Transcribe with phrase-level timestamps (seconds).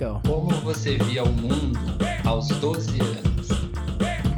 [0.00, 0.20] go.
[0.26, 1.78] Como você via o mundo
[2.24, 3.48] aos 12 anos?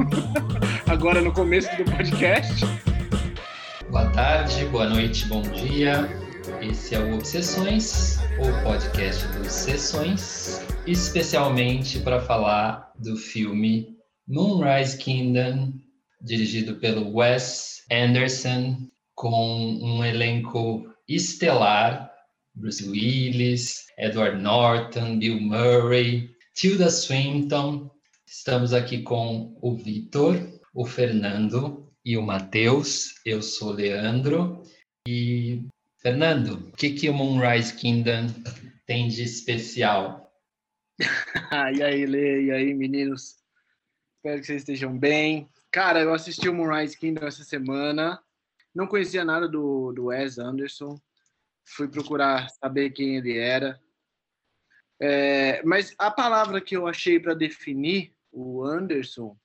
[0.91, 2.65] Agora no começo do podcast.
[3.89, 6.09] Boa tarde, boa noite, bom dia.
[6.61, 15.75] Esse é o Obsessões, o podcast dos Sessões, especialmente para falar do filme Moonrise Kingdom,
[16.21, 18.79] dirigido pelo Wes Anderson,
[19.15, 22.12] com um elenco estelar
[22.55, 27.91] Bruce Willis, Edward Norton, Bill Murray, Tilda Swinton.
[28.27, 30.37] Estamos aqui com o Vitor,
[30.75, 33.15] o Fernando e o Matheus.
[33.25, 34.63] Eu sou o Leandro.
[35.09, 35.67] E,
[35.99, 38.27] Fernando, o que, que o Moonrise Kingdom
[38.87, 40.31] tem de especial?
[41.75, 43.37] e aí, Lê, e aí, meninos?
[44.17, 45.49] Espero que vocês estejam bem.
[45.71, 48.23] Cara, eu assisti o Moonrise Kingdom essa semana.
[48.75, 51.01] Não conhecia nada do, do Wes Anderson
[51.65, 53.81] fui procurar saber quem ele era.
[55.01, 59.37] É, mas a palavra que eu achei para definir o Anderson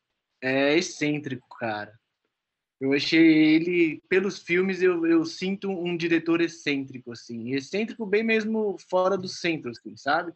[0.41, 1.97] é excêntrico, cara.
[2.79, 7.53] Eu achei ele, pelos filmes, eu, eu sinto um diretor excêntrico, assim.
[7.53, 10.31] Excêntrico bem mesmo fora do centro, assim, sabe?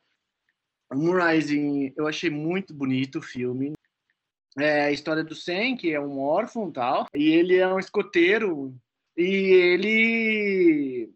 [0.92, 3.74] O Moonrise, eu achei muito bonito o filme.
[4.58, 8.76] É a história do Sam, que é um órfão tal, e ele é um escoteiro,
[9.16, 11.14] e ele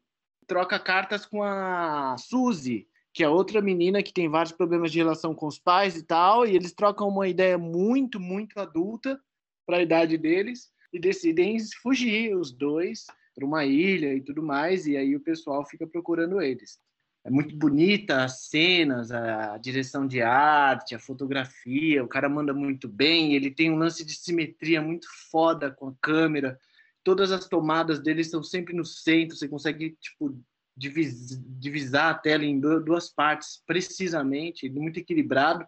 [0.47, 5.33] troca cartas com a Suzy, que é outra menina que tem vários problemas de relação
[5.33, 9.19] com os pais e tal, e eles trocam uma ideia muito, muito adulta
[9.65, 14.87] para a idade deles e decidem fugir os dois para uma ilha e tudo mais,
[14.87, 16.79] e aí o pessoal fica procurando eles.
[17.25, 22.87] É muito bonita as cenas, a direção de arte, a fotografia, o cara manda muito
[22.87, 26.59] bem, ele tem um lance de simetria muito foda com a câmera
[27.05, 30.37] todas as tomadas dele estão sempre no centro, você consegue tipo
[30.75, 35.63] divis, divisar a tela em duas partes precisamente, muito equilibrado.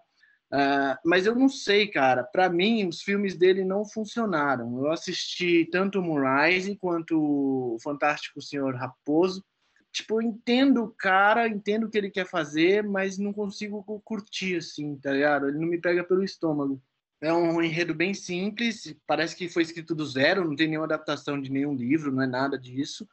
[0.52, 2.23] Uh, mas eu não sei, cara.
[2.23, 4.84] Para mim, os filmes dele não funcionaram.
[4.84, 9.44] Eu assisti tanto o Moonrise quanto o Fantástico Senhor Raposo.
[9.91, 14.95] Tipo, entendo o cara, entendo o que ele quer fazer, mas não consigo curtir assim,
[14.97, 15.47] tá ligado?
[15.47, 16.81] Ele não me pega pelo estômago.
[17.19, 21.41] É um enredo bem simples, parece que foi escrito do zero, não tem nenhuma adaptação
[21.41, 23.07] de nenhum livro, não é nada disso.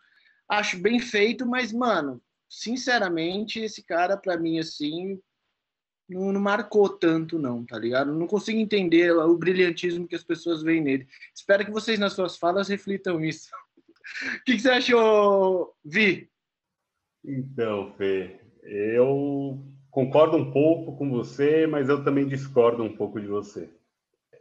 [0.46, 5.18] Acho bem feito, mas, mano, sinceramente, esse cara, para mim, assim,
[6.06, 8.12] não, não, marcou tanto, não, tá ligado?
[8.12, 11.08] Não consigo entender o brilhantismo que as pessoas veem nele.
[11.34, 13.50] Espero que vocês, nas suas falas, reflitam isso.
[14.04, 16.28] O que, que, você achou, Vi?
[17.24, 23.26] Então, Fê, eu concordo um pouco com você, mas eu também discordo um pouco de
[23.26, 23.70] você.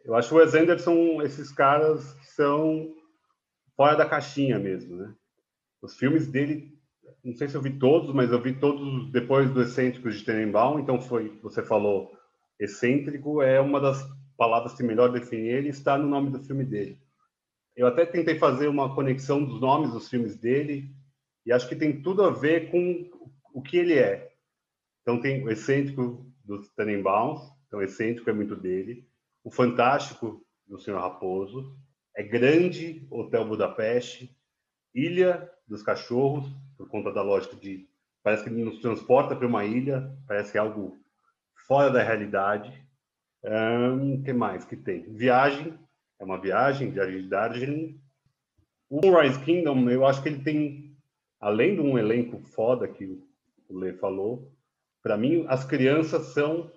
[0.03, 2.03] Eu acho que o Wes Anderson, esses caras
[2.35, 2.93] são
[3.75, 5.15] fora da caixinha mesmo, né?
[5.81, 6.77] Os filmes dele,
[7.23, 10.79] não sei se eu vi todos, mas eu vi todos depois do Excêntricos de Tenenbaum,
[10.79, 12.11] então foi, você falou,
[12.59, 14.05] excêntrico é uma das
[14.37, 16.99] palavras que melhor define ele, está no nome do filme dele.
[17.75, 20.93] Eu até tentei fazer uma conexão dos nomes dos filmes dele,
[21.45, 23.09] e acho que tem tudo a ver com
[23.53, 24.33] o que ele é.
[25.01, 29.07] Então tem o excêntrico dos Tenenbaums, então excêntrico é muito dele
[29.43, 31.77] o Fantástico do Senhor Raposo,
[32.15, 34.35] é Grande Hotel Budapeste,
[34.93, 37.87] Ilha dos Cachorros, por conta da lógica de
[38.23, 40.97] parece que nos transporta para uma ilha, parece é algo
[41.67, 42.81] fora da realidade.
[43.43, 45.13] Um, que mais que tem?
[45.13, 45.77] Viagem,
[46.19, 48.01] é uma viagem, viagem de Darjeeling.
[48.89, 50.95] O Rise Kingdom, eu acho que ele tem,
[51.41, 53.21] além de um elenco foda que
[53.67, 54.53] o Lê falou,
[55.01, 56.71] para mim as crianças são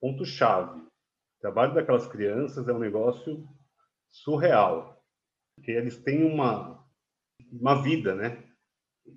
[0.00, 0.84] ponto-chave
[1.44, 3.46] trabalho daquelas crianças é um negócio
[4.10, 4.98] surreal,
[5.54, 6.82] porque eles têm uma,
[7.52, 8.42] uma vida, né?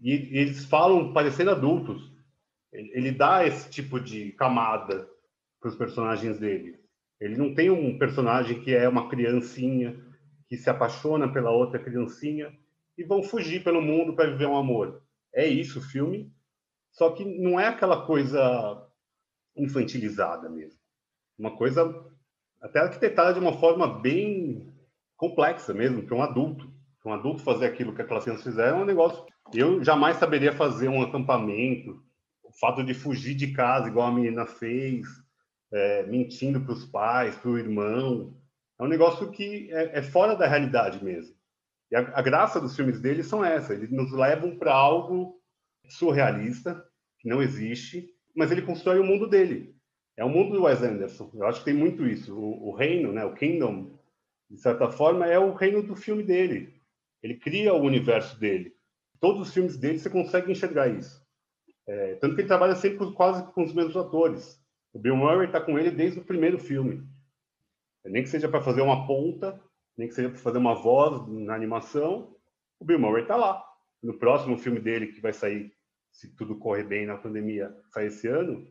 [0.01, 2.11] E, e eles falam parecendo adultos.
[2.73, 5.09] Ele, ele dá esse tipo de camada
[5.61, 6.77] para os personagens dele.
[7.17, 9.97] Ele não tem um personagem que é uma criancinha
[10.49, 12.53] que se apaixona pela outra criancinha
[12.97, 15.01] e vão fugir pelo mundo para viver um amor.
[15.33, 16.29] É isso o filme,
[16.91, 18.85] só que não é aquela coisa
[19.56, 20.77] infantilizada mesmo.
[21.39, 22.06] Uma coisa
[22.62, 24.74] até arquitetada de uma forma bem
[25.15, 26.71] complexa mesmo, para um adulto.
[27.01, 29.25] Para um adulto fazer aquilo que aquelas crianças fizeram é um negócio.
[29.54, 32.04] Eu jamais saberia fazer um acampamento.
[32.44, 35.07] O fato de fugir de casa, igual a menina fez,
[35.71, 38.36] é, mentindo para os pais, para o irmão,
[38.80, 41.36] é um negócio que é, é fora da realidade mesmo.
[41.92, 45.39] E a, a, graça dos filmes dele são essa: eles nos levam para algo
[45.89, 46.83] surrealista,
[47.19, 49.76] que não existe, mas ele constrói o mundo dele
[50.18, 51.30] é o mundo do Wes Anderson.
[51.34, 52.36] Eu acho que tem muito isso.
[52.36, 53.96] O, o, reino, né, o Kingdom,
[54.50, 56.74] de certa forma, é o reino do filme dele.
[57.22, 58.75] Ele cria o universo dele.
[59.19, 61.25] Todos os filmes dele você consegue enxergar isso.
[61.88, 64.60] É, tanto que ele trabalha sempre com, quase com os mesmos atores.
[64.92, 67.08] O Bill Murray está com ele desde o primeiro filme.
[68.04, 69.62] Nem que seja para fazer uma ponta,
[69.96, 72.36] nem que seja para fazer uma voz na animação,
[72.80, 73.64] o Bill Murray está lá.
[74.02, 75.74] No próximo filme dele, que vai sair,
[76.12, 78.68] se tudo correr bem na pandemia, sair esse ano,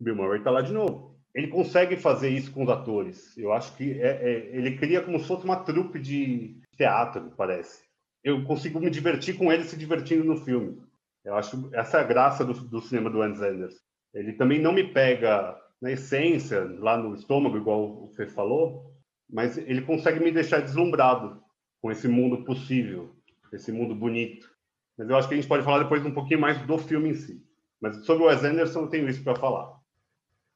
[0.00, 1.16] Bill Murray está lá de novo.
[1.34, 3.36] Ele consegue fazer isso com os atores.
[3.36, 7.82] Eu acho que é, é, ele cria como se fosse uma trupe de teatro, parece.
[8.24, 10.80] Eu consigo me divertir com ele se divertindo no filme.
[11.24, 13.78] Eu acho essa é a graça do, do cinema do Wes Anderson.
[14.14, 18.92] Ele também não me pega na essência, lá no estômago, igual o Fê falou,
[19.28, 21.40] mas ele consegue me deixar deslumbrado
[21.80, 23.14] com esse mundo possível,
[23.52, 24.50] esse mundo bonito.
[24.96, 27.14] Mas eu acho que a gente pode falar depois um pouquinho mais do filme em
[27.14, 27.40] si.
[27.80, 29.78] Mas sobre o Wes Anderson eu tenho isso para falar.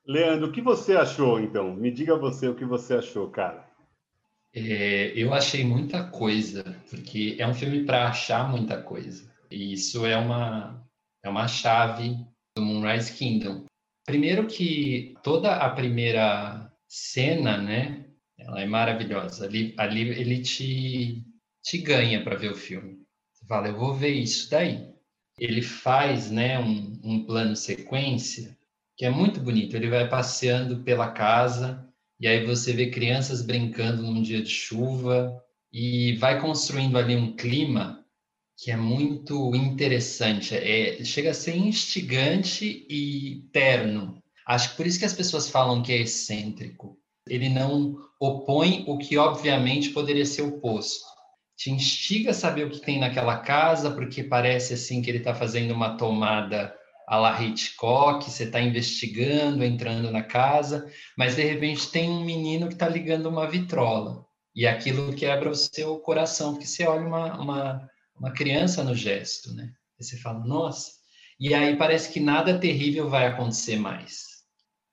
[0.05, 1.75] Leandro, o que você achou, então?
[1.77, 3.71] Me diga você o que você achou, cara.
[4.53, 9.33] É, eu achei muita coisa, porque é um filme para achar muita coisa.
[9.51, 10.85] E isso é uma,
[11.23, 12.17] é uma chave
[12.57, 13.65] do Moonrise Kingdom.
[14.05, 18.07] Primeiro que toda a primeira cena, né?
[18.37, 19.47] Ela é maravilhosa.
[19.47, 21.25] Ali, ali ele te,
[21.63, 23.01] te ganha para ver o filme.
[23.33, 24.93] Você fala, eu vou ver isso daí.
[25.39, 28.57] Ele faz, né, um, um plano sequência
[29.03, 29.75] que é muito bonito.
[29.75, 31.85] Ele vai passeando pela casa
[32.21, 37.35] e aí você vê crianças brincando num dia de chuva e vai construindo ali um
[37.35, 38.07] clima
[38.57, 40.55] que é muito interessante.
[40.55, 44.23] É, chega a ser instigante e terno.
[44.47, 46.97] Acho que por isso que as pessoas falam que é excêntrico.
[47.29, 51.05] Ele não opõe o que obviamente poderia ser oposto.
[51.57, 55.35] Te instiga a saber o que tem naquela casa, porque parece assim que ele está
[55.35, 56.73] fazendo uma tomada
[57.13, 62.69] a la Hitchcock, você está investigando, entrando na casa, mas de repente tem um menino
[62.69, 64.25] que está ligando uma vitrola.
[64.57, 69.53] E aquilo quebra o seu coração, porque você olha uma, uma, uma criança no gesto,
[69.53, 69.75] né?
[70.01, 70.91] E você fala, nossa.
[71.39, 74.29] E aí parece que nada terrível vai acontecer mais,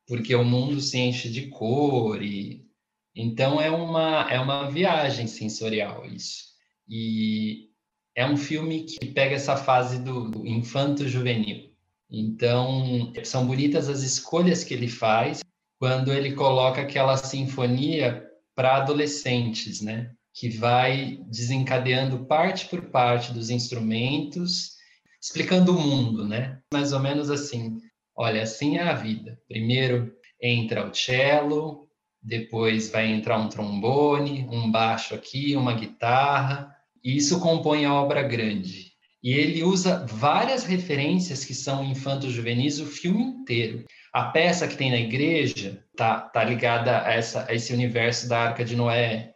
[0.05, 2.67] porque o mundo se enche de cor e
[3.15, 6.49] então é uma é uma viagem sensorial isso.
[6.85, 7.69] E
[8.13, 11.68] é um filme que pega essa fase do, do infanto juvenil.
[12.11, 15.41] Então, são bonitas as escolhas que ele faz
[15.79, 18.25] quando ele coloca aquela sinfonia
[18.55, 20.11] para adolescentes, né?
[20.33, 24.75] Que vai desencadeando parte por parte dos instrumentos,
[25.21, 26.59] explicando o mundo, né?
[26.73, 27.77] Mais ou menos assim.
[28.15, 29.39] Olha, assim é a vida.
[29.47, 31.87] Primeiro entra o cello,
[32.21, 36.75] depois vai entrar um trombone, um baixo aqui, uma guitarra.
[37.03, 38.88] E isso compõe a obra grande.
[39.21, 43.85] E ele usa várias referências que são infanto-juvenis o filme inteiro.
[44.13, 48.39] A peça que tem na igreja tá, tá ligada a, essa, a esse universo da
[48.39, 49.33] Arca de Noé.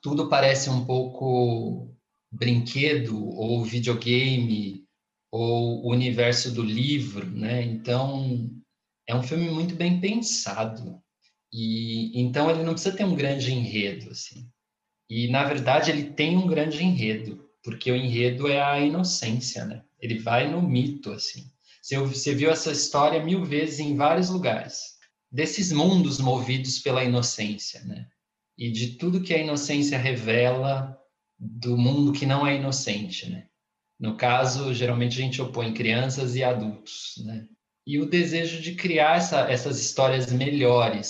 [0.00, 1.94] Tudo parece um pouco
[2.32, 4.84] brinquedo ou videogame
[5.30, 7.62] ou o universo do livro, né?
[7.62, 8.50] Então
[9.06, 11.00] é um filme muito bem pensado
[11.52, 14.48] e então ele não precisa ter um grande enredo assim.
[15.10, 19.82] E na verdade ele tem um grande enredo porque o enredo é a inocência, né?
[19.98, 21.50] Ele vai no mito, assim.
[21.82, 24.94] Você viu essa história mil vezes em vários lugares.
[25.32, 28.06] Desses mundos movidos pela inocência, né?
[28.56, 30.96] E de tudo que a inocência revela
[31.36, 33.48] do mundo que não é inocente, né?
[33.98, 37.48] No caso, geralmente a gente opõe crianças e adultos, né?
[37.84, 41.08] E o desejo de criar essa, essas histórias melhores,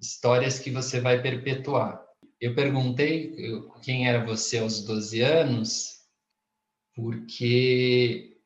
[0.00, 2.01] histórias que você vai perpetuar
[2.42, 3.36] eu perguntei
[3.84, 6.00] quem era você aos 12 anos,
[6.92, 8.36] porque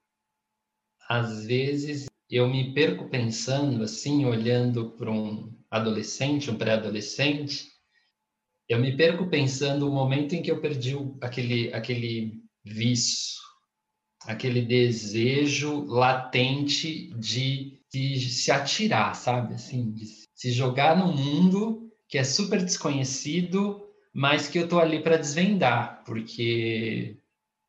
[1.09, 7.69] às vezes eu me perco pensando assim, olhando para um adolescente, um pré-adolescente,
[8.69, 13.41] eu me perco pensando o momento em que eu perdi aquele, aquele vício,
[14.25, 19.55] aquele desejo latente de, de se atirar, sabe?
[19.55, 23.86] Assim, de se jogar no mundo que é super desconhecido
[24.17, 27.19] mas que eu tô ali para desvendar, porque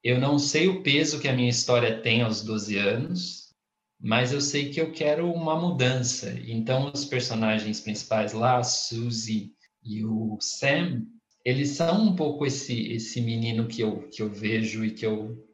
[0.01, 3.53] eu não sei o peso que a minha história tem aos 12 anos,
[3.99, 6.33] mas eu sei que eu quero uma mudança.
[6.47, 9.51] Então, os personagens principais lá, a Suzy
[9.83, 11.05] e o Sam,
[11.43, 15.45] eles são um pouco esse esse menino que eu que eu vejo e que eu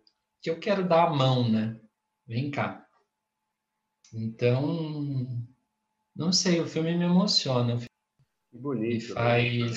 [0.43, 1.75] que eu quero dar a mão, né?
[2.27, 2.85] Vem cá.
[4.13, 5.27] Então,
[6.15, 7.79] não sei, o filme me emociona.
[8.51, 9.15] Bonito.
[9.15, 9.73] Me né?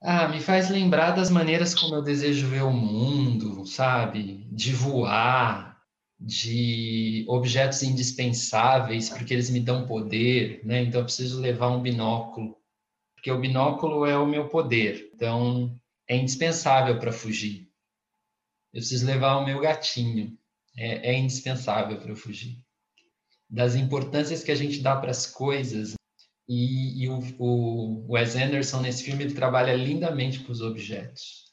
[0.00, 4.46] Ah, me faz lembrar das maneiras como eu desejo ver o mundo, sabe?
[4.50, 5.78] De voar,
[6.18, 10.82] de objetos indispensáveis, porque eles me dão poder, né?
[10.82, 12.56] Então eu preciso levar um binóculo,
[13.14, 15.10] porque o binóculo é o meu poder.
[15.14, 15.78] Então
[16.08, 17.68] é indispensável para fugir.
[18.72, 20.36] Eu preciso levar o meu gatinho,
[20.76, 22.58] é, é indispensável para fugir.
[23.48, 25.94] das importâncias que a gente dá para as coisas.
[26.52, 31.44] E, e o, o Wes Anderson, nesse filme, ele trabalha lindamente com os objetos.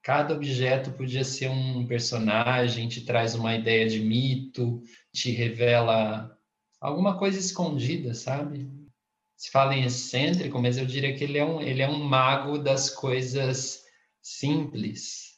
[0.00, 4.80] Cada objeto podia ser um personagem, te traz uma ideia de mito,
[5.12, 6.38] te revela
[6.80, 8.70] alguma coisa escondida, sabe?
[9.36, 12.56] Se fala em excêntrico, mas eu diria que ele é um, ele é um mago
[12.56, 13.82] das coisas
[14.22, 15.36] simples.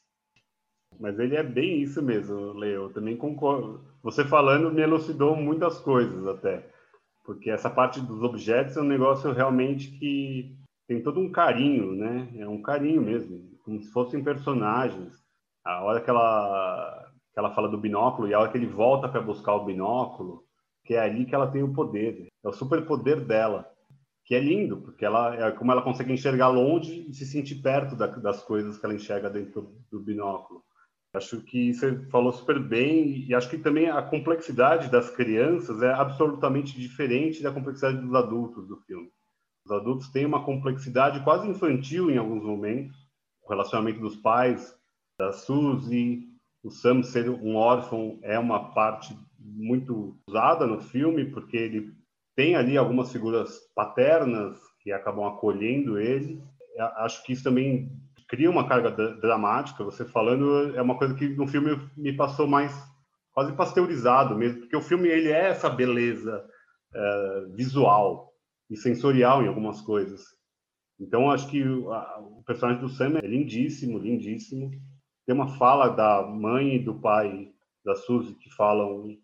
[1.01, 2.83] Mas ele é bem isso mesmo, Leo.
[2.83, 3.83] Eu também concordo.
[4.03, 6.76] Você falando me elucidou muitas coisas até.
[7.27, 10.57] Porque essa parte dos objetos é um negócio realmente que
[10.87, 12.29] tem todo um carinho, né?
[12.39, 15.21] É um carinho mesmo como se fossem personagens.
[15.65, 19.09] A hora que ela, que ela fala do binóculo e a hora que ele volta
[19.09, 20.45] para buscar o binóculo,
[20.85, 22.29] que é ali que ela tem o poder.
[22.45, 23.69] É o superpoder dela,
[24.25, 27.97] que é lindo, porque ela é como ela consegue enxergar longe e se sentir perto
[27.97, 30.63] da, das coisas que ela enxerga dentro do, do binóculo.
[31.17, 35.91] Acho que você falou super bem e acho que também a complexidade das crianças é
[35.91, 39.11] absolutamente diferente da complexidade dos adultos do filme.
[39.65, 42.97] Os adultos têm uma complexidade quase infantil em alguns momentos,
[43.43, 44.77] o relacionamento dos pais,
[45.19, 46.29] da Suzy,
[46.63, 51.95] o Sam ser um órfão é uma parte muito usada no filme, porque ele
[52.37, 56.43] tem ali algumas figuras paternas que acabam acolhendo ele.
[56.97, 57.91] Acho que isso também
[58.29, 59.85] cria uma carga dramática.
[59.85, 62.73] Você falando é uma coisa que no filme me passou mais
[63.33, 66.43] quase pasteurizado mesmo, porque o filme ele é essa beleza
[66.95, 68.33] é, visual
[68.71, 70.25] e sensorial em algumas coisas.
[70.99, 74.71] Então, acho que a, o personagem do Sam é lindíssimo, lindíssimo.
[75.27, 77.53] Tem uma fala da mãe e do pai
[77.85, 79.17] da Suzy que falam,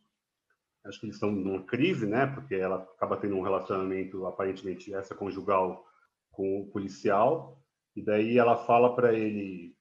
[0.84, 2.26] acho que eles estão numa crise, né?
[2.26, 5.82] Porque ela acaba tendo um relacionamento aparentemente essa conjugal
[6.30, 7.61] com o policial
[7.94, 9.76] e daí ela fala para ele,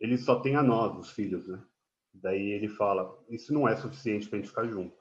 [0.00, 1.62] ele só tem a nós, os filhos, né?
[2.14, 4.96] Daí ele fala, isso não é suficiente para a gente ficar junto.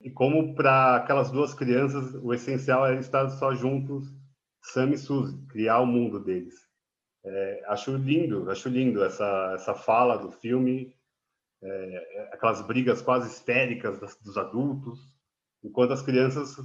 [0.00, 4.14] E como para aquelas duas crianças o essencial é estar só juntos
[4.62, 6.54] Sam e Suzy, criar o mundo deles.
[7.24, 10.94] É, acho lindo, acho lindo essa, essa fala do filme,
[11.62, 15.00] é, aquelas brigas quase histéricas das, dos adultos,
[15.62, 16.56] enquanto as crianças,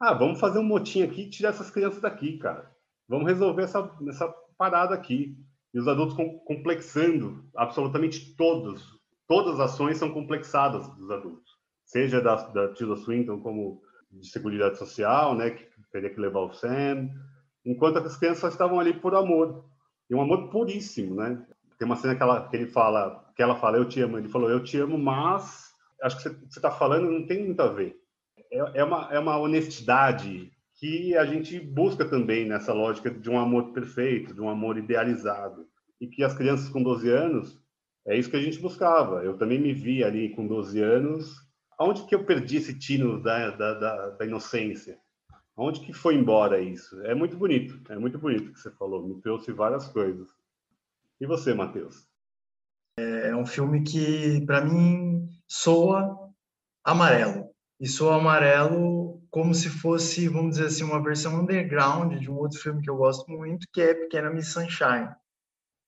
[0.00, 2.70] ah, vamos fazer um motim aqui e tirar essas crianças daqui, cara.
[3.08, 5.36] Vamos resolver essa, essa parada aqui.
[5.74, 11.50] E os adultos com, complexando absolutamente todos, todas as ações são complexadas dos adultos.
[11.84, 13.80] Seja da, da Tilda Swinton como
[14.10, 17.08] de Seguridade Social, né, que teria que levar o Sam,
[17.64, 19.64] enquanto as crianças estavam ali por amor,
[20.10, 21.42] e um amor puríssimo, né?
[21.78, 24.28] Tem uma cena que, ela, que ele fala, que ela fala, eu te amo, ele
[24.28, 27.96] falou, eu te amo, mas acho que você está falando não tem muito a ver.
[28.50, 30.52] É, é, uma, é uma honestidade
[30.82, 35.64] que a gente busca também nessa lógica de um amor perfeito, de um amor idealizado,
[36.00, 37.62] e que as crianças com 12 anos
[38.04, 39.22] é isso que a gente buscava.
[39.22, 41.40] Eu também me vi ali com 12 anos.
[41.78, 44.98] Onde que eu perdi esse tino da, da, da, da inocência?
[45.56, 47.00] Onde que foi embora isso?
[47.02, 50.30] É muito bonito, é muito bonito o que você falou, me trouxe várias coisas.
[51.20, 52.08] E você, Matheus?
[52.98, 56.28] É, é um filme que, para mim, soa
[56.82, 57.50] amarelo.
[57.78, 62.60] E soa amarelo como se fosse, vamos dizer assim, uma versão underground de um outro
[62.60, 65.08] filme que eu gosto muito, que é Pequena Miss Sunshine.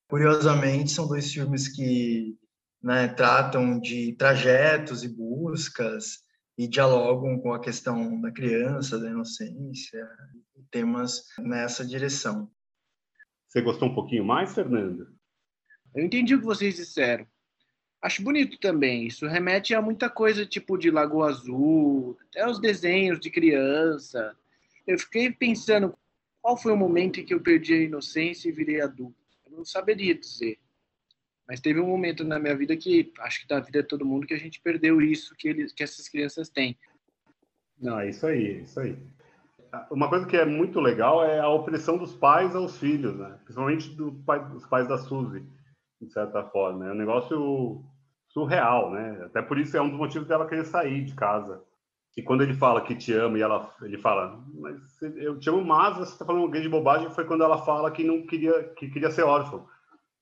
[0.08, 2.38] Curiosamente, são dois filmes que
[2.82, 6.24] né, tratam de trajetos e buscas,
[6.56, 10.08] e dialogam com a questão da criança, da inocência,
[10.70, 12.50] temas nessa direção.
[13.48, 15.14] Você gostou um pouquinho mais, Fernando?
[15.94, 17.26] Eu entendi o que vocês disseram.
[18.04, 19.06] Acho bonito também.
[19.06, 24.36] Isso remete a muita coisa tipo de Lagoa Azul, até os desenhos de criança.
[24.86, 25.96] Eu fiquei pensando
[26.42, 29.16] qual foi o momento em que eu perdi a inocência e virei adulto.
[29.46, 30.58] Eu não saberia dizer.
[31.48, 34.26] Mas teve um momento na minha vida que, acho que da vida de todo mundo,
[34.26, 36.76] que a gente perdeu isso que, eles, que essas crianças têm.
[37.80, 38.98] Não, é isso aí, é isso aí.
[39.90, 43.38] Uma coisa que é muito legal é a opressão dos pais aos filhos, né?
[43.44, 45.42] Principalmente do pai, dos pais da Suzy,
[46.02, 46.86] de certa forma.
[46.86, 47.82] É um negócio
[48.34, 49.22] surreal, né?
[49.24, 51.62] Até por isso é um dos motivos dela querer sair de casa.
[52.16, 54.76] E quando ele fala que te ama e ela, ele fala, mas
[55.16, 57.10] eu te amo, mas você está falando uma grande bobagem.
[57.10, 59.66] Foi quando ela fala que não queria, que queria ser órfão.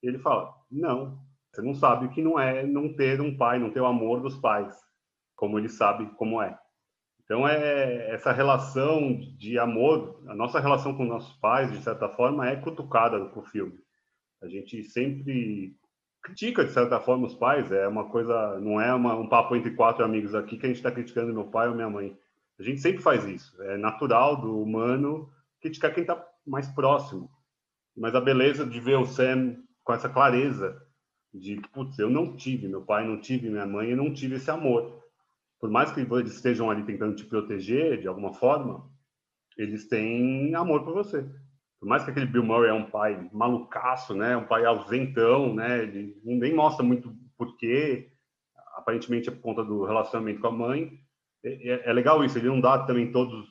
[0.02, 1.18] E ele fala: não,
[1.50, 4.20] você não sabe o que não é não ter um pai, não ter o amor
[4.20, 4.74] dos pais,
[5.36, 6.58] como ele sabe como é.
[7.24, 12.48] Então, é essa relação de amor, a nossa relação com nossos pais, de certa forma,
[12.48, 13.78] é cutucada com o filme.
[14.42, 15.76] A gente sempre
[16.22, 17.70] critica, de certa forma, os pais.
[17.72, 20.76] É uma coisa, não é uma, um papo entre quatro amigos aqui que a gente
[20.76, 22.16] está criticando meu pai ou minha mãe.
[22.58, 23.60] A gente sempre faz isso.
[23.62, 27.30] É natural do humano criticar quem está mais próximo.
[27.96, 30.80] Mas a beleza de ver o Sam com essa clareza
[31.32, 34.50] de, putz, eu não tive, meu pai não tive, minha mãe, eu não tive esse
[34.50, 35.02] amor.
[35.58, 38.90] por mais que eles estejam ali tentando te proteger de alguma forma,
[39.56, 41.24] eles têm amor por você.
[41.82, 44.36] Por mais que aquele Bill Murray é um pai malucaço, né?
[44.36, 45.82] Um pai ausentão, né?
[45.82, 48.12] Ele nem mostra muito porquê.
[48.76, 50.92] Aparentemente é por conta do relacionamento com a mãe.
[51.44, 52.38] É, é legal isso.
[52.38, 53.48] Ele não dá também todos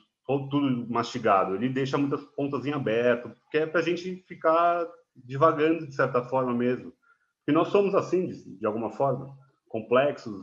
[0.48, 1.54] tudo mastigado.
[1.54, 6.22] Ele deixa muitas pontas em aberto, que é para a gente ficar divagando de certa
[6.22, 6.90] forma mesmo.
[7.46, 9.36] E nós somos assim, de, de alguma forma,
[9.68, 10.42] complexos,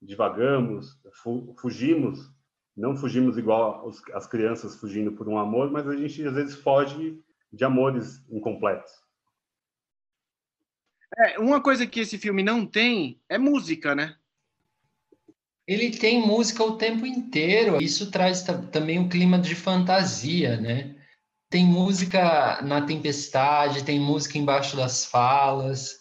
[0.00, 2.30] divagamos, fu fugimos,
[2.76, 6.56] não fugimos igual os, as crianças fugindo por um amor, mas a gente às vezes
[6.56, 7.18] foge
[7.52, 8.92] de amores incompletos.
[11.18, 14.16] É, uma coisa que esse filme não tem é música, né?
[15.66, 17.82] Ele tem música o tempo inteiro.
[17.82, 20.94] Isso traz também um clima de fantasia, né?
[21.48, 25.98] Tem música na tempestade, tem música embaixo das falas.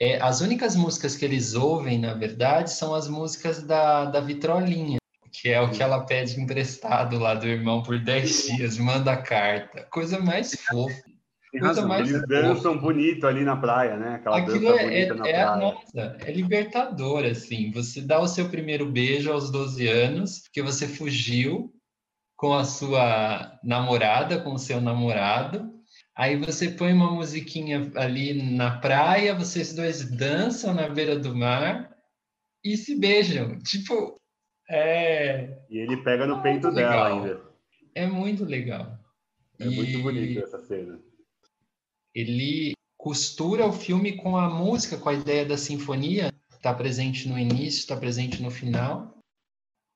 [0.00, 4.98] É, as únicas músicas que eles ouvem, na verdade, são as músicas da, da Vitrolinha,
[5.32, 9.86] que é o que ela pede emprestado lá do irmão por 10 dias, manda carta.
[9.90, 11.08] Coisa mais fofa.
[11.52, 14.16] Eles dançam bonito ali na praia, né?
[14.16, 15.56] Aquela Aquilo dança é, bonita é, na é, praia.
[15.56, 17.70] Nossa, é libertador, assim.
[17.72, 21.72] Você dá o seu primeiro beijo aos 12 anos, que você fugiu
[22.36, 25.72] com a sua namorada, com o seu namorado.
[26.14, 31.90] Aí você põe uma musiquinha ali na praia, vocês dois dançam na beira do mar
[32.62, 33.58] e se beijam.
[33.60, 34.20] Tipo,
[34.68, 35.58] é.
[35.70, 37.40] E ele pega no peito dela ainda.
[37.94, 38.98] É muito legal.
[39.58, 39.70] É e...
[39.74, 40.98] muito bonito essa cena
[42.18, 47.38] ele costura o filme com a música, com a ideia da sinfonia, está presente no
[47.38, 49.16] início, está presente no final.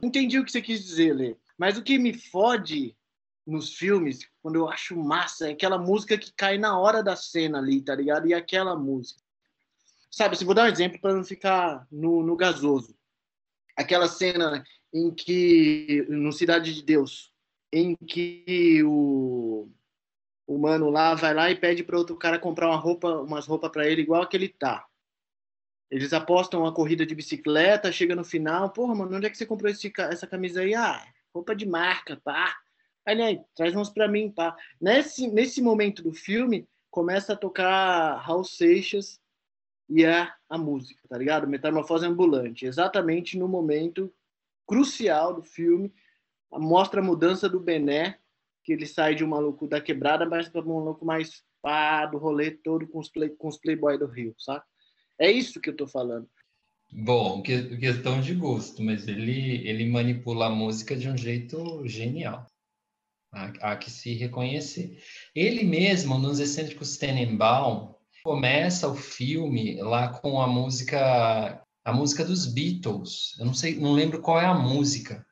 [0.00, 1.37] Entendi o que você quis dizer, Lê.
[1.59, 2.97] Mas o que me fode
[3.45, 7.59] nos filmes, quando eu acho massa, é aquela música que cai na hora da cena
[7.59, 8.29] ali, tá ligado?
[8.29, 9.21] E aquela música.
[10.09, 12.95] Sabe, se vou dar um exemplo para não ficar no, no gasoso.
[13.76, 17.33] Aquela cena em que, no Cidade de Deus,
[17.73, 19.71] em que o
[20.47, 23.71] o mano lá vai lá e pede para outro cara comprar uma roupa, umas roupas
[23.71, 24.87] para ele igual a que ele tá.
[25.91, 29.47] Eles apostam uma corrida de bicicleta, chega no final, porra, mano, onde é que você
[29.47, 30.75] comprou esse, essa camisa aí?
[30.75, 32.54] Ah, roupa de marca, pá.
[33.06, 34.56] Aí, traz uns para mim, pá.
[34.80, 39.21] Nesse, nesse momento do filme, começa a tocar Raul Seixas
[39.95, 41.47] e é a música, tá ligado?
[41.47, 42.65] Metamorfose ambulante.
[42.65, 44.13] Exatamente no momento
[44.67, 45.93] crucial do filme,
[46.50, 48.19] mostra a mudança do Bené
[48.65, 52.17] que ele sai de um maluco da quebrada, mas para um maluco mais pá, do
[52.17, 54.65] rolê todo com os, play, com os playboy do Rio, sabe?
[55.19, 56.28] É isso que eu tô falando.
[56.93, 62.47] Bom, que, questão de gosto, mas ele, ele manipula a música de um jeito genial.
[63.33, 65.02] Há, há que se reconhecer.
[65.35, 72.47] Ele mesmo, nos Excêntricos Tenenbaum, começa o filme lá com a música a música dos
[72.47, 73.37] Beatles.
[73.39, 75.26] Eu não sei, não lembro qual é a música,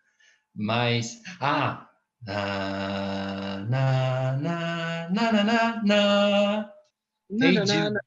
[0.55, 1.89] mas ah,
[2.27, 6.73] na, na, na, na, na, na, na.
[7.31, 7.99] Hey Jude.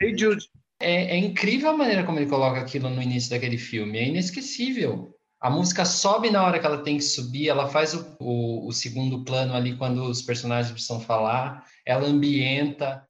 [0.00, 0.48] Hey Jude.
[0.80, 3.98] É, é incrível a maneira como ele coloca aquilo no início daquele filme.
[3.98, 5.14] É inesquecível.
[5.40, 8.72] A música sobe na hora que ela tem que subir, ela faz o, o, o
[8.72, 13.06] segundo plano ali quando os personagens precisam falar, ela ambienta.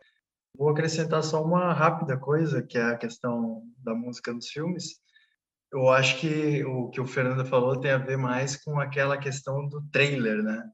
[0.56, 5.02] Vou acrescentar só uma rápida coisa, que é a questão da música dos filmes
[5.74, 9.68] eu acho que o que o Fernando falou tem a ver mais com aquela questão
[9.68, 10.70] do trailer, né?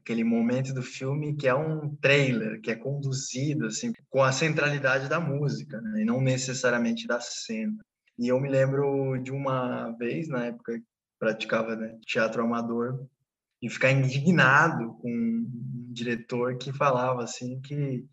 [0.00, 5.08] Aquele momento do filme que é um trailer, que é conduzido assim com a centralidade
[5.08, 6.02] da música, né?
[6.02, 7.78] e não necessariamente da cena.
[8.16, 10.84] E eu me lembro de uma vez na época que
[11.18, 13.04] praticava né, teatro amador
[13.60, 18.04] e ficar indignado com um diretor que falava assim que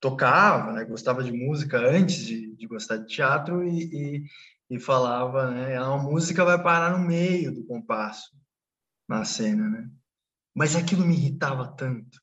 [0.00, 4.24] tocava, né, gostava de música antes de, de gostar de teatro e,
[4.70, 5.76] e, e falava, né?
[5.76, 8.30] A música vai parar no meio do compasso
[9.08, 9.88] na cena, né?
[10.54, 12.20] Mas aquilo me irritava tanto,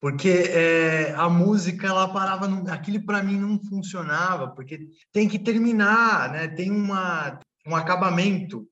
[0.00, 5.38] porque é, a música ela parava, no, aquilo para mim não funcionava, porque tem que
[5.38, 6.48] terminar, né?
[6.48, 8.68] Tem uma um acabamento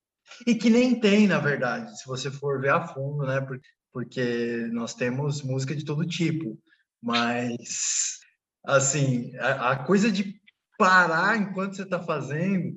[0.46, 3.44] e que nem tem, na verdade, se você for ver a fundo, né?
[3.92, 6.58] Porque nós temos música de todo tipo,
[7.04, 8.18] mas
[8.64, 10.40] assim a, a coisa de
[10.78, 12.74] parar enquanto você está fazendo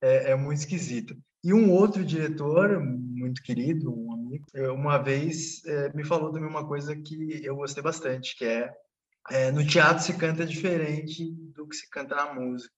[0.00, 1.16] é, é, muito esquisito.
[1.44, 6.66] E um outro diretor, muito querido, um amigo, uma vez é, me falou também uma
[6.66, 8.72] coisa que eu gostei bastante, que é,
[9.30, 12.72] é no teatro se canta diferente do que se canta na música.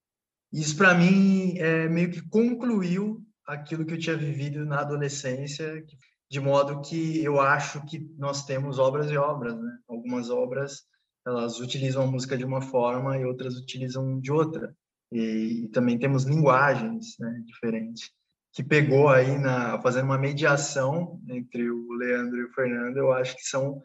[0.52, 5.82] Isso, para mim, é, meio que concluiu aquilo que eu tinha vivido na adolescência,
[6.30, 9.78] de modo que eu acho que nós temos obras e obras, né?
[9.88, 10.82] Algumas obras
[11.26, 14.74] elas utilizam a música de uma forma e outras utilizam de outra.
[15.12, 18.10] E, e também temos linguagens né, diferentes.
[18.52, 23.36] que pegou aí na fazendo uma mediação entre o Leandro e o Fernando, eu acho
[23.36, 23.82] que são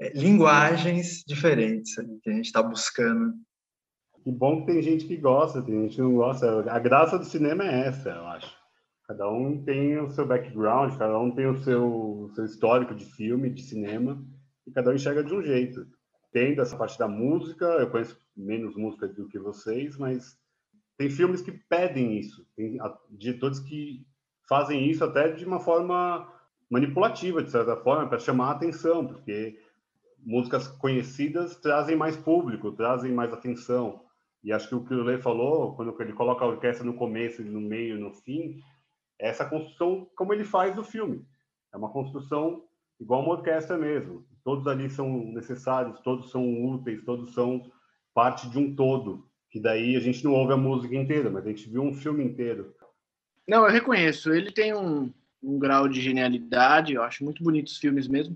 [0.00, 3.34] é, linguagens diferentes que a gente está buscando.
[4.22, 6.70] Que bom que tem gente que gosta, tem gente que não gosta.
[6.70, 8.61] A graça do cinema é essa, eu acho.
[9.12, 13.50] Cada um tem o seu background, cada um tem o seu, seu histórico de filme,
[13.50, 14.24] de cinema,
[14.66, 15.86] e cada um enxerga de um jeito.
[16.32, 20.38] Tem dessa parte da música, eu conheço menos música do que vocês, mas
[20.96, 22.78] tem filmes que pedem isso, tem
[23.10, 24.02] diretores que
[24.48, 26.26] fazem isso até de uma forma
[26.70, 29.58] manipulativa, de certa forma, para chamar a atenção, porque
[30.24, 34.00] músicas conhecidas trazem mais público, trazem mais atenção.
[34.42, 37.42] E acho que o que o Lê falou, quando ele coloca a orquestra no começo,
[37.42, 38.58] no meio, no fim,
[39.28, 41.24] essa construção como ele faz do filme.
[41.72, 42.64] É uma construção
[43.00, 44.26] igual uma orquestra mesmo.
[44.44, 47.70] Todos ali são necessários, todos são úteis, todos são
[48.14, 51.50] parte de um todo que daí a gente não ouve a música inteira, mas a
[51.50, 52.74] gente viu um filme inteiro.
[53.46, 54.32] Não, eu reconheço.
[54.32, 56.94] Ele tem um, um grau de genialidade.
[56.94, 58.34] Eu acho muito bonitos os filmes mesmo.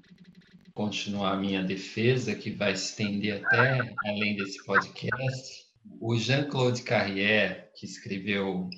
[0.74, 5.64] Continuar a minha defesa, que vai se estender até além desse podcast.
[5.98, 8.68] O Jean-Claude Carrière, que escreveu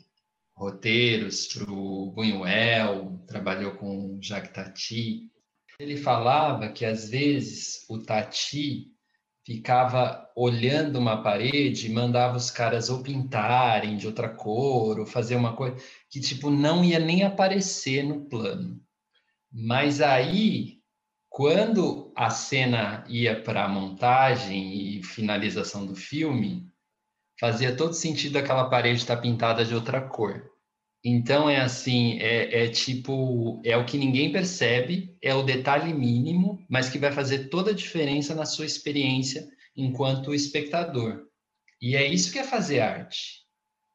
[0.59, 5.31] roteiros para o Buñuel, trabalhou com Jacques Tati,
[5.79, 8.89] ele falava que às vezes o Tati
[9.47, 15.37] ficava olhando uma parede e mandava os caras ou pintarem de outra cor ou fazer
[15.37, 15.77] uma coisa
[16.11, 18.81] que tipo não ia nem aparecer no plano.
[19.51, 20.79] Mas aí,
[21.29, 26.67] quando a cena ia para a montagem e finalização do filme,
[27.39, 30.51] fazia todo sentido aquela parede estar pintada de outra cor.
[31.05, 36.65] Então é assim, é, é, tipo, é o que ninguém percebe, é o detalhe mínimo,
[36.69, 41.25] mas que vai fazer toda a diferença na sua experiência enquanto espectador.
[41.81, 43.45] E é isso que é fazer arte.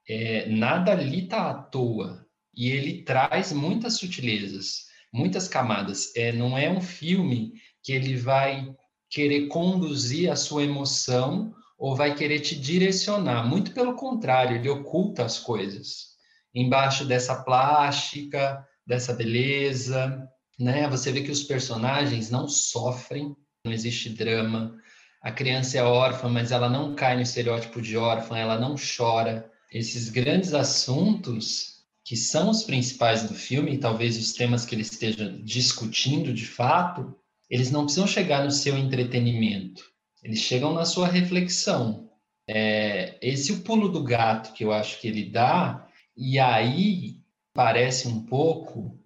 [0.07, 2.25] É, nada ali está à toa.
[2.55, 6.15] E ele traz muitas sutilezas, muitas camadas.
[6.15, 7.53] É, não é um filme
[7.83, 8.73] que ele vai
[9.09, 13.47] querer conduzir a sua emoção ou vai querer te direcionar.
[13.47, 16.13] Muito pelo contrário, ele oculta as coisas
[16.53, 20.27] embaixo dessa plástica, dessa beleza,
[20.59, 20.87] né?
[20.89, 24.75] Você vê que os personagens não sofrem, não existe drama.
[25.21, 29.49] A criança é órfã, mas ela não cai no estereótipo de órfã, ela não chora.
[29.71, 31.73] Esses grandes assuntos
[32.05, 36.45] que são os principais do filme, e talvez os temas que ele esteja discutindo de
[36.45, 37.15] fato,
[37.49, 39.83] eles não precisam chegar no seu entretenimento,
[40.23, 42.09] eles chegam na sua reflexão.
[42.47, 47.17] É, esse é o pulo do gato que eu acho que ele dá e aí
[47.53, 48.99] parece um pouco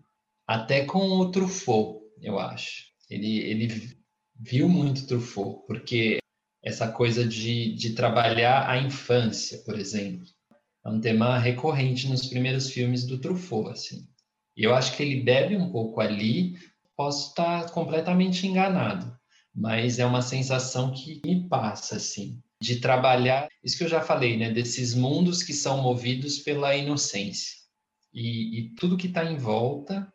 [0.47, 2.85] até com o Truffaut, eu acho.
[3.09, 3.97] Ele, ele
[4.39, 6.19] viu muito Truffaut, porque
[6.63, 10.25] essa coisa de, de trabalhar a infância, por exemplo,
[10.85, 14.07] é um tema recorrente nos primeiros filmes do Truffaut, assim.
[14.55, 16.57] E eu acho que ele bebe um pouco ali,
[16.95, 19.15] posso estar completamente enganado,
[19.57, 24.35] mas é uma sensação que me passa, assim de trabalhar, isso que eu já falei,
[24.35, 27.55] né, desses mundos que são movidos pela inocência.
[28.13, 30.11] E, e tudo que está em volta,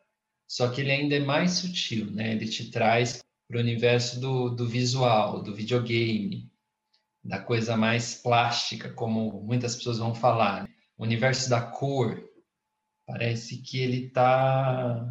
[0.47, 2.33] só que ele ainda é mais sutil, né?
[2.33, 6.51] Ele te traz para o universo do, do visual, do videogame,
[7.23, 10.63] da coisa mais plástica, como muitas pessoas vão falar.
[10.63, 10.69] Né?
[10.97, 12.21] O universo da cor,
[13.05, 15.07] parece que ele está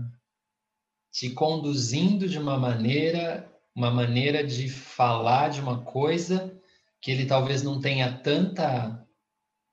[1.11, 6.59] te conduzindo de uma maneira, uma maneira de falar de uma coisa
[7.01, 9.05] que ele talvez não tenha tanta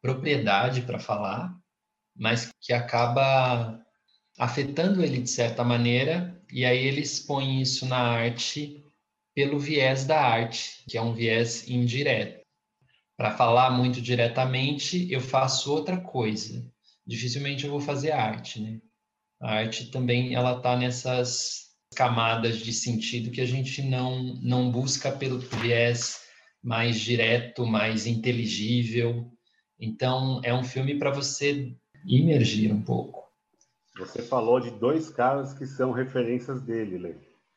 [0.02, 1.54] propriedade para falar,
[2.16, 3.80] mas que acaba
[4.38, 8.84] afetando ele de certa maneira, e aí ele expõe isso na arte
[9.36, 12.40] pelo viés da arte, que é um viés indireto.
[13.18, 16.66] Para falar muito diretamente, eu faço outra coisa.
[17.06, 18.80] Dificilmente eu vou fazer arte, né?
[19.42, 21.68] A arte também ela está nessas
[22.00, 26.22] camadas de sentido que a gente não não busca pelo viés
[26.64, 29.30] mais direto, mais inteligível.
[29.78, 33.28] Então, é um filme para você imergir um pouco.
[33.98, 37.16] Você falou de dois caras que são referências dele, Lê.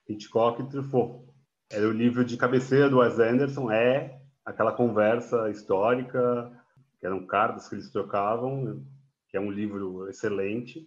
[0.09, 1.25] Hitchcock e Truffaut.
[1.71, 6.51] Era o livro de cabeceira do Wes Anderson, é aquela conversa histórica,
[6.99, 8.85] que eram cartas que eles trocavam,
[9.29, 10.85] que é um livro excelente.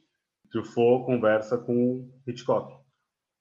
[0.52, 2.85] Truffaut conversa com Hitchcock.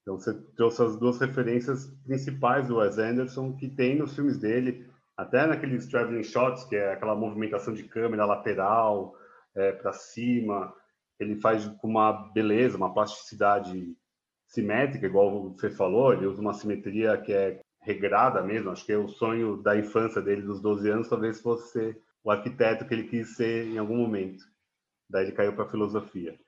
[0.04, 4.86] Então você trouxe as duas referências principais do Wes Anderson que tem nos filmes dele,
[5.16, 9.16] até naqueles traveling shots, que é aquela movimentação de câmera lateral
[9.54, 10.74] é, para cima,
[11.18, 13.96] ele faz com uma beleza, uma plasticidade
[14.46, 18.98] simétrica, igual você falou, ele usa uma simetria que é regrada mesmo, acho que é
[18.98, 23.36] o sonho da infância dele, dos 12 anos, talvez fosse o arquiteto que ele quis
[23.36, 24.44] ser em algum momento.
[25.08, 26.38] Daí ele caiu para a filosofia.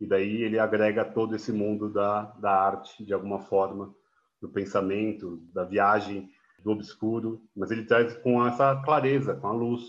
[0.00, 3.94] E daí ele agrega todo esse mundo da, da arte, de alguma forma,
[4.40, 6.30] do pensamento, da viagem,
[6.62, 9.82] do obscuro, mas ele traz com essa clareza, com a luz,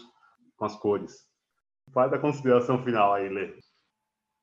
[0.55, 1.27] com as cores.
[1.93, 3.57] Faz a consideração final aí, Lê.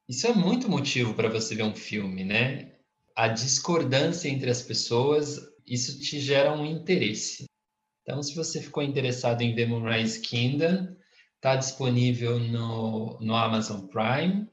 [0.09, 2.77] Isso é muito motivo para você ver um filme, né?
[3.17, 7.47] A discordância entre as pessoas, isso te gera um interesse.
[8.03, 10.95] Então, se você ficou interessado em ver Moonrise Kingdom,
[11.37, 14.47] está disponível no, no Amazon Prime.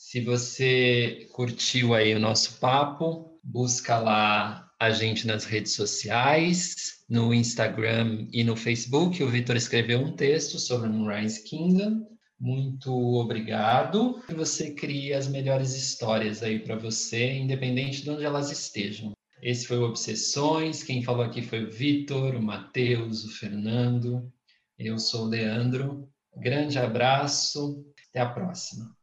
[0.00, 7.34] Se você curtiu aí o nosso papo, busca lá a gente nas redes sociais, no
[7.34, 9.20] Instagram e no Facebook.
[9.20, 12.06] O Vitor escreveu um texto sobre Moonrise Kingdom.
[12.38, 14.22] Muito obrigado.
[14.28, 19.12] Que você crie as melhores histórias aí para você, independente de onde elas estejam.
[19.42, 20.84] Esse foi o Obsessões.
[20.84, 24.32] Quem falou aqui foi o Vitor, o Matheus, o Fernando.
[24.78, 26.08] Eu sou o Leandro.
[26.36, 27.84] Grande abraço.
[28.08, 28.96] Até a próxima.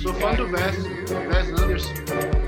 [0.00, 0.76] Sou fã do Wes,
[1.28, 2.47] Wes Anderson.